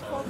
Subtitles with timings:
[0.00, 0.24] de.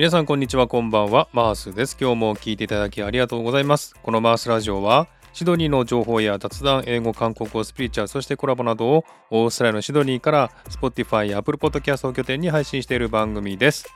[0.00, 13.92] 皆さんこんにちはこんばんはマースです今日も聞いていただきありがとうございますこのマースラジオはシドニーの情報や雑談、英語、韓国語、スピリチュア、そしてコラボなどをオーストラリアのシドニーから Spotify や Apple Podcast を拠点に配信している番組です。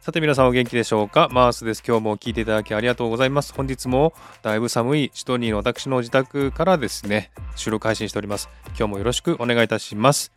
[0.00, 1.28] さて皆さんお元気でしょうか？
[1.30, 1.84] マースです。
[1.86, 3.54] 今日も聞いていただきありがとうございます。
[3.54, 8.48] 本日もだいぶ寒いシドニーの私の自宅からですね、収録配信しております。
[8.70, 10.32] 今日もよろしくお願いいたします。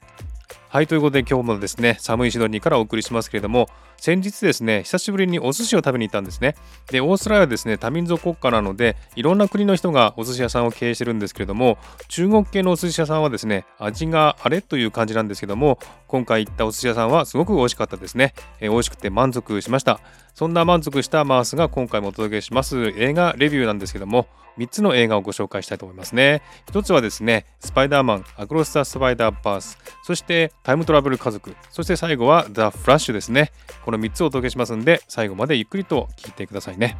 [0.77, 3.67] はい、ということで今日もですね、寒いシドニーからお送りしますけれども、
[3.97, 6.53] 先日ですね、久しぶりにお寿司を食べに行ったんですね。
[6.91, 18.35] で、オーストラリアはですね、多民族国家なので、いろんな国の人がお寿司屋さんを経営してるんですけれども、中国系のお寿司屋さんはですね、味があれという感じなんですけども、今回行ったお寿司屋さんはすごく美味しかったですね。
[18.59, 19.99] えー、美味しくて満足しました。
[20.35, 26.41] そんな満足したマースが今回もお届けします映画レビューなんですけども、3つの映画をご紹介したいと思いますね。
[26.71, 33.51] 1つはですね、スパイダーマン、アクロス・ザ・スパイダーバース、そしてタイムトラベル家族、そして最後はザ・フラッシュですね。
[33.85, 36.97] この3つをお届けしますんで、最後までゆっくりと聞いてくださいね。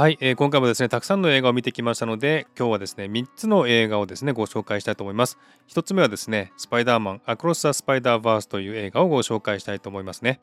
[0.00, 5.36] はい、えー、今回もですねたくさんの映画を見てきましたので今日はですね3つの映画をですねご紹介したいと思います。
[5.68, 10.40] 1つ目はですねスパイダーマンアクロス・ザ・スパイダーバースという映画をご紹介したいと思いますね。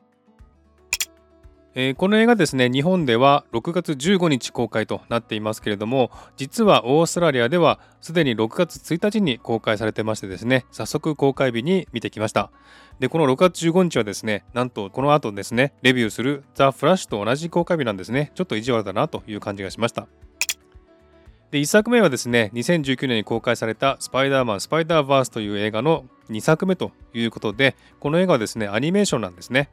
[1.74, 12.50] えー、この映画ですね日本では6月15日公開となっていますけれども実はオーストラリアではすでに6月1日に公開されてましてですね早速公開日に見てきました。
[12.98, 18.32] でこの6月15日はですねなんとこの後ですねレビューするザ・フラッシュと同じ公開日なんですね。
[18.34, 20.08] ちょっと意地悪だなという感じがしました。
[21.50, 29.70] で1作目はですね2019年に公開された「スパイダーマンスパイダーバース」という映画の2作目ということでこの映画はですねアニメーションなんですね。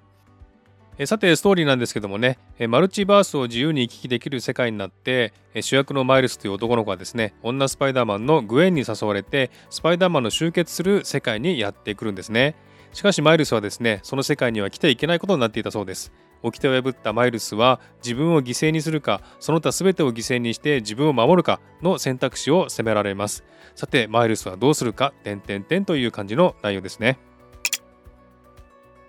[1.04, 2.40] さてストーリーなんですけどもね
[2.70, 12.56] マルチバースを自由に行き来できる世界になって主役のマイルスという男の子はですね女スパイダーマンのグエンに誘われてスパイダーマンの集結する世界にやってくるんですね。
[12.94, 16.14] しかしマイルスはですねその世界には来ていけないことになっていたそうです。
[16.44, 23.44] 掟を破ったマイルスは自分を犠牲にするかその他全てを犠牲にして自分を守るかの選択肢を迫られます。
[23.76, 27.20] さてマイルスはどうするか点々点という感じの内容ですね。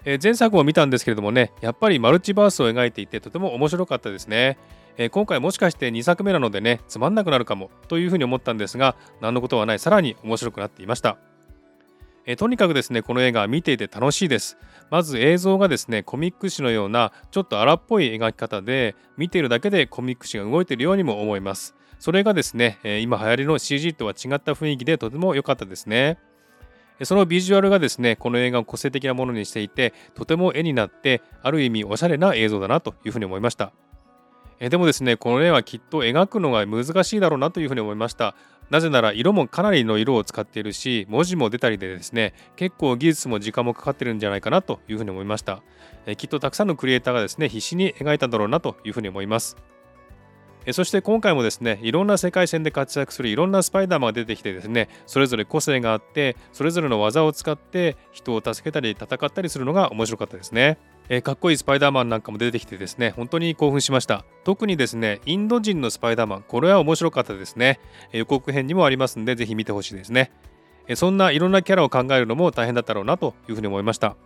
[0.09, 4.56] え前作も見たんですけれどもねやっぱりマルチバースを描いていてとても面白かったですね、
[4.97, 11.19] え今回もしかして2作目なのでねつまんなくなるかもというふうに思ったんですが何のことはないさらに面白くなっていました。
[12.28, 14.56] えとにかくですねこの映画は見ていて楽しいです。
[14.91, 21.75] まず映像がですねコミック誌のようなちょっと荒っぽい描き方で見ているだけでコミック誌が動いているようにも思います。
[21.99, 26.19] それがですね今流行りの CG とは違った雰囲気でとても良かったですね。
[27.03, 33.73] そのビジュアルがですね、この映画を個性的なものにしていて、とても絵になって、ある意味おしゃれな映像だなというふうに思いました。
[34.59, 38.34] えでもですね、この絵はきっと描くのが難しいだろうなというふうに思いました。
[38.71, 45.63] なぜなら色もかなりの色を使っているし、文字も出たりでですね、結構技術も時間もかかってるんじゃないかなというふうに思いました。
[46.07, 49.57] えきっとたくさんのクリエイターがですね、必死に描いたんだろうなというふうに思います。
[50.72, 60.78] そして今回もですねいろんな世界線で活躍するいろんなスパイダーマンが出てきてですねそれぞれ個性があってそれぞれの技を使って人を助けたり戦ったりするのが面白かったですね。
[61.09, 64.25] えー、かっこいいスパイダーマンなんかも出てきてですね本当に興奮しました。
[64.43, 67.78] 特にですねインド人のスパイダーマンこれは面白かったですね、
[68.12, 70.33] え、予告編にもありますんでぜひ見てほしいですね、
[70.89, 74.16] え、そんないろんなキャラを考えるのも大変だったろうなというふうに思いました。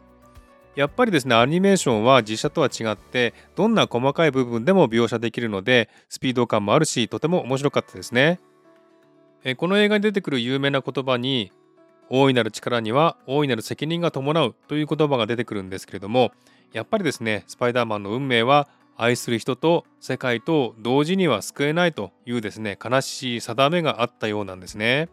[0.76, 8.40] やっぱりですねアニメーションは実写とは違ってどんな細かい部分でも描写できるのでスピード感もあるしとても面白かったですね
[9.42, 11.50] えこの映画に出てくる有名な言葉に
[12.08, 16.32] 大いなる力には大いなる責任が伴うという言葉が出てくるんですけれども
[16.72, 25.08] やっぱりですねスパイダーマンの運命は愛する人と世界と同時には救えないというですね悲しい定めがあったようなんですね。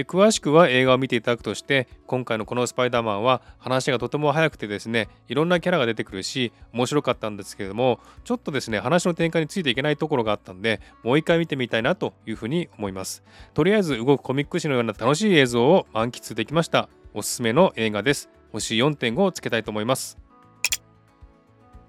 [0.00, 13.22] で詳しくは映画を見ていただくとして今回のこのスパイダーマンは話がとても早くてですねいろんなキャラが出てくるし面白かったんですけれどもちょっとですね話の展開についていけないところがあったんでもう一回見てみたいなというふうに思います。
[13.52, 16.88] とりあえず動くコミック誌のような楽しい映像を満喫できました。
[17.12, 18.30] おすすめの映画です。
[18.52, 20.16] 星4.5をつけたいと思います。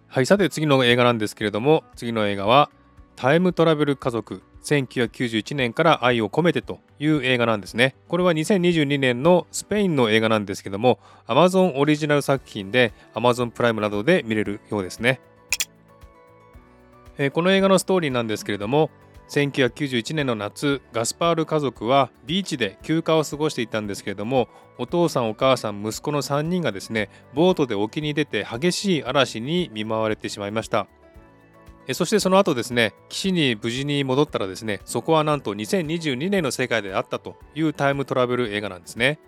[0.10, 2.70] はいさて次の映画なんですけれども次の映画は
[3.16, 4.44] タイムトラベル家族。
[4.64, 7.96] 1991年から愛を込めてという映画なんですね。
[8.08, 15.20] これは2022年のスペインの映画なんですけども Amazon オリジナル作品で Amazon プライムなどで見れるようですね。
[17.18, 18.90] えー、この映画のストーリーなんですけれども
[19.30, 30.88] 1991年の夏ガスパール家族はビーチで休暇を過ごしていたんですけれどもお父さんお母さん息子の3人がですねボートで沖に出て激しい嵐に見舞われてしまいました。
[31.94, 39.20] そしてその後ですね岸に無事に戻ったらですねそこはなんと2022年の世界であったというタイムトラベル映画なんですね。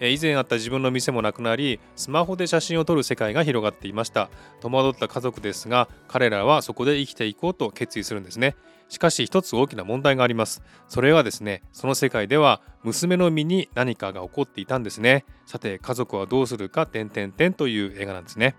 [0.00, 4.28] 以前あった自分の店もなくなりスマホで写真を撮る世界が広がっていました。
[4.60, 8.56] 戸惑った家族ですが彼らはそこで生きていこうと決意するんですね。
[8.88, 10.62] しかし一つ大きな問題があります。
[10.88, 15.24] それはですねその世界では娘の身に何かが起こっていたんですね。
[15.46, 18.56] さて家族はどうするか点々点という映画なんですね。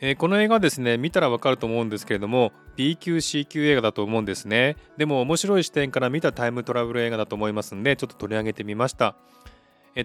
[0.00, 4.76] えー、この映画ですね見たらわかると思うんですけれども B 級 C 級映画だと思うんですね。
[4.96, 9.14] でも面白い視点から見たタイムトラベル映画だと思いますんでちょっと取り上げてみました。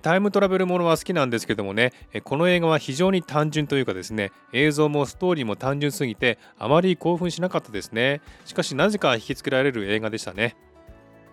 [0.01, 1.93] タイムトラベルものは好きなんですけどもね
[2.23, 8.21] この映画は非常に単純というかですね映像もストーリーも単純すぎてあまり興奮しなかったですね。
[8.45, 10.55] しかしなぜか引きつけられる映画でしたね。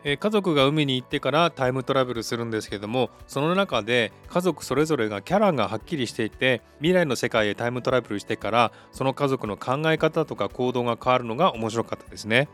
[0.05, 12.49] え家族が海に行ってからタイムトラベルするんですけどもその中で家族それぞれがキャラがはっきりしていて未来の世界へタイムトラベルしてからその家族の考え方とか行動が変わるのが面白かったですね、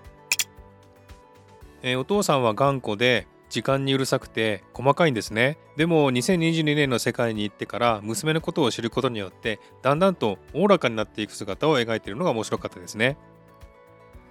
[1.82, 5.56] えお父さんは頑固で時間にうるさくて細かいんですね。
[5.76, 13.16] でも2022年の世界に行ってから娘のことを知ることによってだんだんとおおらかになっていく姿を描いているのが面白かったですね。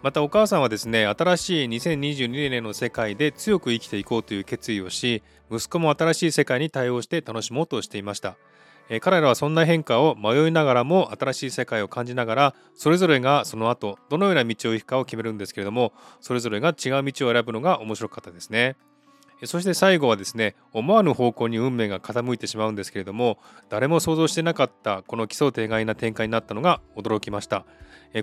[0.04, 8.36] またお母さんはですね新しい2022年の世界で強く生きていこうという決意をし息子も新しい世界に対応して楽しもうとしていました、
[8.90, 18.76] え彼らはそんな変化を迷いながらも新しい世界を感じながらそれぞれがその後どのような道を行くかを決めるんですけれどもそれぞれが違う道を選ぶのが面白かったですね。
[19.44, 23.38] そして最後はですね思わぬ方向に運命が傾いてしまうんですけれども
[23.70, 27.66] 誰も想像してなかったこの奇想天外な展開になったのが驚きました。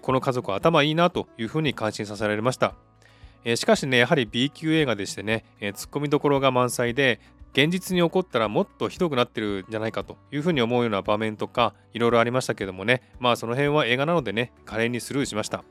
[0.03, 2.75] この家族は頭いいなというふうに感心させられました。
[3.57, 5.45] しかしねやはり B 級映画でしてね
[5.75, 7.21] ツッコミどころが満載で
[7.53, 15.63] 現実に起こったらもっとひどくなってるんじゃないかというふうに思うような場面とかいろいろありましたけどもねまあその辺は映画なのでね華麗にスルーしました。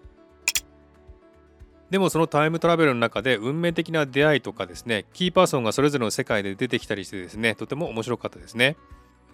[1.94, 8.78] でもそのタイムトラベルの中で運命的な出会いとかですねキーパーソンがそれぞれの世界で出てきたりしてですねとても面白かったですね。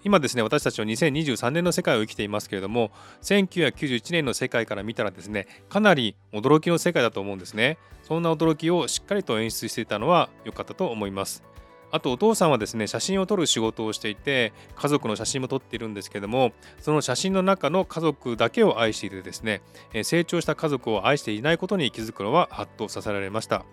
[0.04, 2.92] 今ですね私たちは2023年の世界を生きていますけれども
[3.22, 7.78] 1991年の世界から見たらですねかなり驚きの世界だと思うんですね。
[8.04, 11.46] そんな驚きをしっかりと演出していたのは良かったと思います。
[11.92, 19.62] あとお父さんはですね写真を撮る仕事をしていて家族の写真も撮っているんですけどもその写真の中の家族だけを愛していてですね
[20.04, 23.66] 成長した家族を愛していないことに気づくのはハッとさせられました。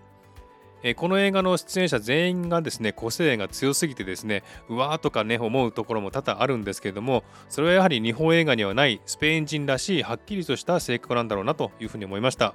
[0.95, 12.53] この映画の出演者全員がですね個性が強すぎてですねうわーとかね思うところも多々あるんですけれどもそれはやはり日本映画にはないスペイン人らしいはっきりとした性格なんだろうなというふうに思いました。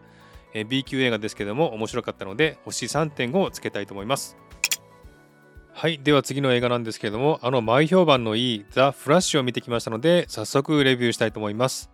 [0.68, 4.36] B 級映画ですけども面白かったので星3.5をつけたいと思います。
[5.74, 11.90] はいでは次の映画なんですけれどもあの前評判のいいザ・フラッシュを見てきましたので早速レビューしたいと思います、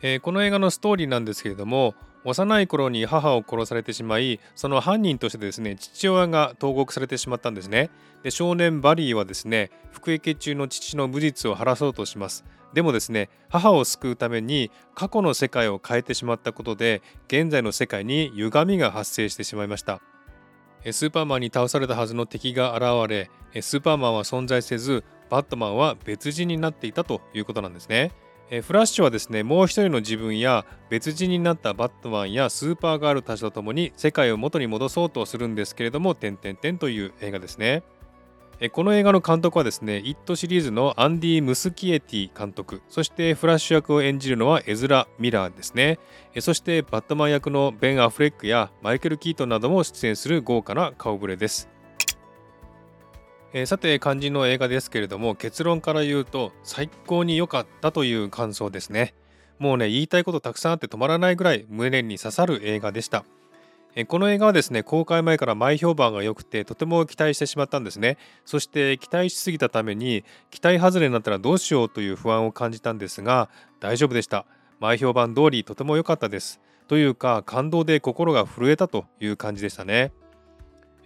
[0.00, 7.90] えー、この映画のストーリーなんですけれども幼い頃に母を殺されてしまいその犯人としてですね父親が投獄されてしまったんですね。
[8.22, 12.44] で少年バリーはですね服役中の父の無実を晴らそうとします。
[12.72, 20.00] でもですね母を救うために過去の世界を変えてしまったことで現在の世界に歪みが発生してしまいました。
[20.92, 23.30] スーパーマンに倒されたはずの敵が現れ
[23.62, 28.12] スーパーマンは存在せずバットマンは別人になっていたということなんですね。
[28.62, 37.82] フラッシュはですねもう一人の自分や別人になったバットマンやスーパーガールたちと共に世界を元に戻そうとするんですけれども「点々点」という映画ですね。
[38.72, 45.98] この映画の監督はですね、イットシリーズのアンディ・ムスキエティ監督、そしてフラッシュ役を演じるのはエズラ・ミラーですね。
[46.40, 51.74] そしてバットマン役のベン・アフレックやマイケル・キートンなども出演する豪華な顔ぶれです。
[53.56, 59.14] えさて肝心の映画ですけれども結論から言うと最高に良かったという感想ですね
[59.60, 63.24] もうね言いたいことたくさんあって止まらないぐらい胸に刺さる映画でした
[64.08, 68.18] この映画はですね公開前から前評判が良くてとても期待してしまったんですね。
[68.44, 73.48] そして期待しすぎたために期待外れになったらどうしようという不安を感じたんですが
[73.78, 74.46] 大丈夫でした。
[74.80, 76.60] 前評判通りとても良かったです。
[76.88, 80.12] というか感動で心が震えたという感じでしたね。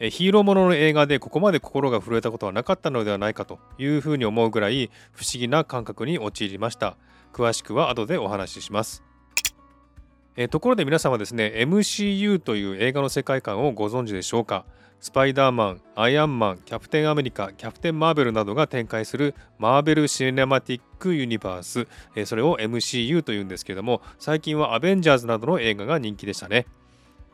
[0.00, 6.96] ヒーローものの映画でここまで心が震えたことはなかったのではないかというふうに思うぐらい不思議な感覚に陥りました。
[7.32, 9.07] 詳しくは後でお話しします。
[10.40, 14.64] えところで皆さんはですね MCU という映画の世界観をご存知でしょうか？
[15.00, 26.66] スパイダーマン、アイアンマン、キャプテンアメリカ、キャプテンマーベルなどが展開するマーベル・シネマティック・ユニバース、えそれを MCU というんですけども最近はアベンジャーズなどの映画が人気でしたね。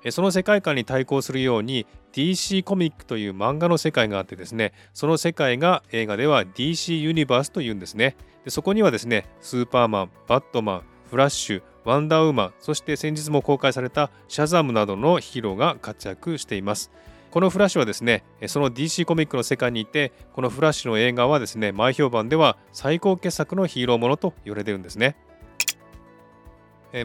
[0.08, 8.16] その世界観に対抗するように DC コミックという漫画の世界があってですねその世界が映画では DC ユニバースというんですね。
[8.44, 16.90] でそこにはですねスーパーマンバットマンフラッシュワンダーウーマンそして先日も公開されたシャザムなどのヒーローが活躍しています。
[17.30, 25.16] このフラッシュはですねその DC コミックの世界にいてこのフラッシュの映画はですね前評判では最高傑作のヒーローものと言われてるんですね。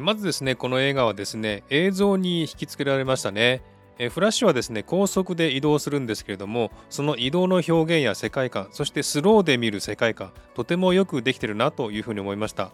[0.02, 3.64] まずですねこの映画はですね映像に引き付けられましたね。
[4.12, 12.72] フラッシュはですね高速で移動するんですけれどもその移動の表現や世界観そしてスローで見る世界観とてもよくできてるなというふうに思いました。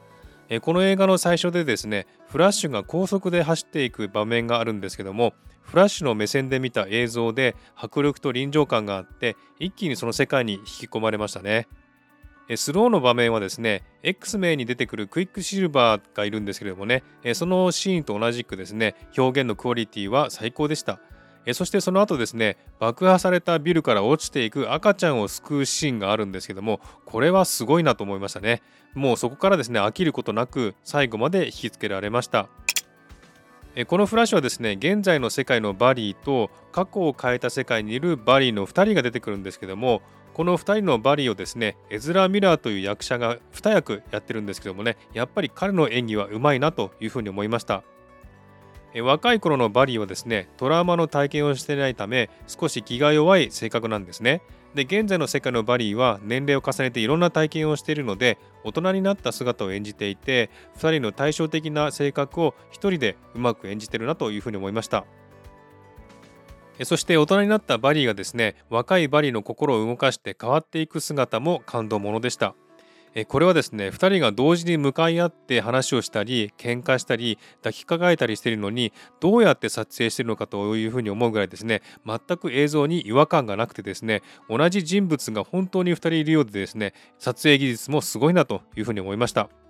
[0.61, 11.67] この映画の最初でですねフラッシュが高速で走っていく場面があるんですけどもフラッシュの目線で見た映像で迫力と臨場感があって一気にその世界に引き込まれましたね。
[12.55, 20.99] スローの場面はですね X 名に出てくるクイックシルバーがいるんですけれどもねそのシーンと同じくですね表現のクオリティは最高でした。
[21.53, 28.61] そしてその後ですね爆破されたビルから落ちていく赤ちゃんを救うシーンがあるんですけどもこれはすごいなと思いましたね。
[28.93, 32.47] もうそこからですね飽きることなく最後まで引きつけられました。
[33.87, 40.01] このフラッシュはですね現在の世界のバリーと過去を変えた世界にいるバリーの2人が出てくるんですけども
[40.33, 47.83] この2人のバリーをですねエズラ・ミラーという役者が2役やってるんですけどもねやっぱり彼の演技はうまいなというふうに思いました。
[49.01, 54.41] 若い頃のバリーはですねトラウマの体験をしていないため少し気が弱い性格なんですね。
[54.73, 65.05] で現在の世界のバリーは年齢を重ねていろんな体験をしているので大人になった姿を演じていて2人の対照的な性格を1人でうまく演じてるなというふうに思いました。
[66.83, 72.53] そして大人になったバリーがですね若いバリーの心を動かして変わっていく姿も感動ものでした。
[73.23, 78.91] これはですね2人が同時に向かい合って話をしたり喧嘩したり抱きかかえたりしているのに
[79.21, 89.64] どうやって撮影しているのかというふうに思うぐらいですね全く映像に違和感がなくてですね同じ人物が本当に2人いるようでですね撮影技術もすごいなというふうに思いました。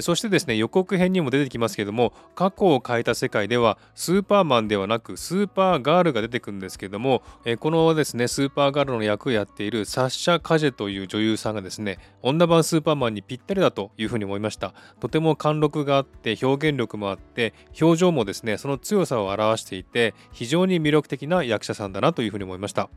[0.00, 7.22] そしてですね予告編にも出てきますけども過去を変えた世界ではスーパーマンではなくスーパーガールが出てくるんですけども
[7.60, 14.74] このですねスーパーガールの役をやっているサッシャ・カジェという女優さんがですね女版スーパーマンにぴったりだというふうに思いました。
[15.00, 22.88] とても貫禄があって表現力もあって表情もですねその強さを表していて非常に魅力的な役者さんだなというふうに思いました。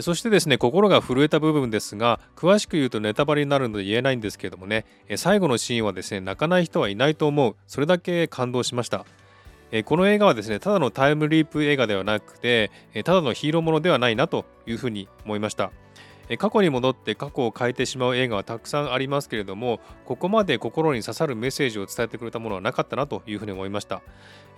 [0.00, 4.84] そしてですね心が震えた部分ですが詳しく言うとネタバレになるので言えないんですけどもね
[5.16, 7.56] 最後のシーンはですね泣かない人はいないと思う。
[7.66, 9.04] それだけ感動しました。
[9.84, 12.70] この映画はですねただのタイムリープ映画ではなくて
[13.04, 15.70] ただのヒーローものではないなというふうに思いました。
[16.36, 24.02] 過去に戻って過去を変えてしまう映画はたくさんありますけれどもここまで心に刺さるメッセージを伝えてくれたものはなかったなというふうに思いました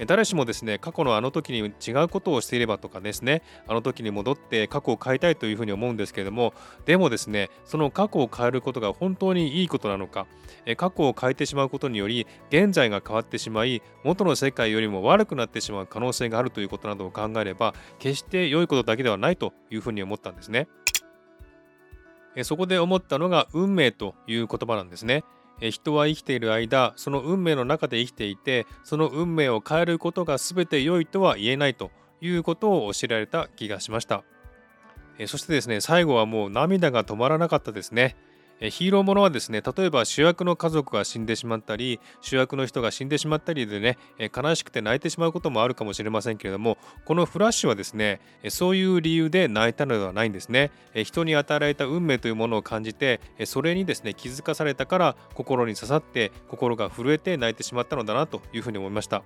[0.07, 10.26] 誰しもですね過去のあの時に違うことをしていればとかですねあの時に戻って過去を変えたいというふうに思うんですけれどもでもですねその過去を変えることが本当にいいことなのか
[10.76, 20.69] 過去を変えてしまうことにより現在が変わってしまい元の世界よりも悪くなってしまう可能性があるということなどを考えれば決して良いことだけではないというふうに思ったんですね。
[22.43, 25.25] そこで思ったのが運命という言葉なんですね。
[25.61, 34.25] 人は生きている間その運命の中で生きていてその運命を変えることが全て良いとは言えないということを教えられた気がしました
[35.27, 38.17] そしてですね最後はもう涙が止まらなかったですね
[38.61, 43.99] ヒーローものはですね例えば主役の家族が死んでしまったり主役の人が死んでしまったりでね
[44.35, 50.71] 悲しくて泣いてしまうこともあるかもしれませんけれどもこのフラッシュはですねそういう理由で泣いたのではないんですね。
[51.05, 59.23] 人に与えられた運命というものを感じてそれにですね気づかされたから心に刺さって心が震えて泣いてしまったのだなというふうに思いました。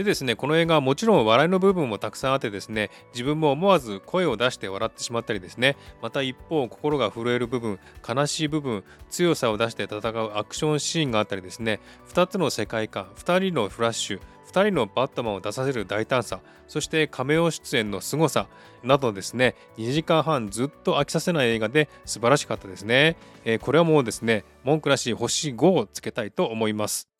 [0.00, 7.78] でですねこの映画はもちろん笑いの部分もたくさんあってですね自分も思わず声を出して笑ってしまったりですねまた一方心が震える部分
[8.08, 11.80] 悲しい部分強さを出して戦うアクションシーンがあったりですね
[12.14, 18.46] 2つの世界観2人のフラッシュ2人のバットマンを出させる大胆さそしてカメオ出演の凄さ
[18.82, 27.10] などですね2時間半ずっと飽きさせない映画で素晴らしかったですね、えー、これはもうですね文句らしい星5をつけたいと思います。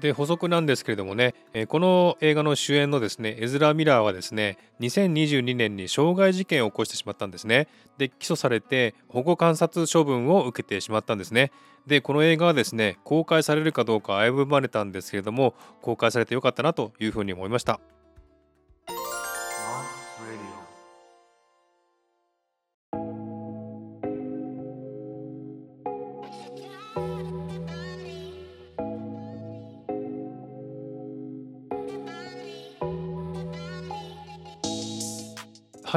[0.00, 7.68] で補足なんですけれどもね、え、この映画の主演のですねエズラ・ミラーはですね2022年に傷害事件を起こしてしまったんですね。
[7.98, 11.50] で起訴されて保護観察処分を受けてしまったんですね。
[11.86, 17.80] でこの映画はですね公開されるかどうか危ぶまれたんですけれども公開されてよかったなというふうに思いました。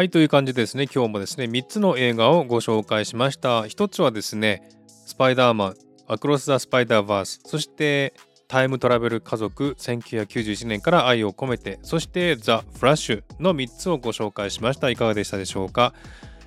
[0.01, 0.87] はいという感じでですね。
[0.91, 3.61] 今日もですね3つの映画をご紹介しました。
[3.61, 5.75] 1つはですねスパイダーマン
[6.07, 8.15] アクロス・ザ・スパイダーバースそして
[8.47, 14.89] タイムトラベル家族1991年から愛を込めてそしてザ・フラッシュの3つをご紹介しました。
[14.89, 15.93] いかがでしたでしょうか？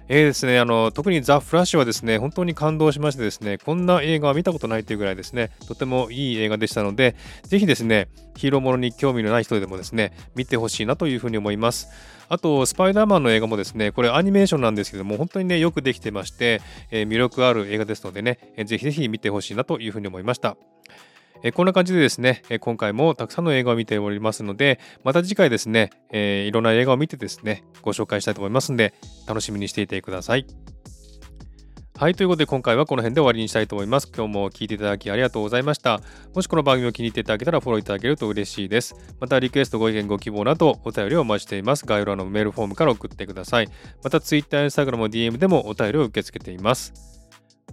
[0.06, 11.88] えーですね、あの特にザ・フラッシュはですね、本当に感動しましてですね、こんな映画は見たことないというぐらいですね、とてもいい映画でしたので、ぜひですね、ヒーローものに興味のない人でもですね、見てほしいなというふうに思います。
[12.28, 20.56] あと、スパイダーマンの映画もですね、これアニメーションなんですけども、本当にね、よくできてまして、えー、魅力ある映画ですのでね、えー、ぜひぜひ見てほしいなというふうに思いました。
[21.44, 28.94] えこんな感じでですね、え今回もたくさんの映画を見ておりますので、また次回ですね、え、いろんな映画を見てですね、ご紹介したいと思いますので、
[29.28, 30.46] 楽しみにしていてください。
[31.96, 34.10] はい、ということで今回はこの辺で終わりにしたいと思います。
[34.12, 36.00] 今日も聴いていただきありがとうございました。
[36.34, 38.96] もしこの番組を気に入っていただけたらフォローいただけると嬉しいです。
[39.20, 41.84] またリクエスト、ご意見、ご希望などお便りをお待ちしています。
[41.84, 43.68] 概要欄のメールフォームから送ってください。
[44.02, 46.94] また Twitter、Instagram、DM でもお便りを受け付けています。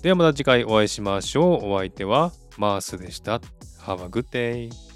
[0.02, 1.72] ではまた次回お会いしましょう。
[1.72, 3.38] お相手はマースでした。
[3.86, 4.91] Have a good day.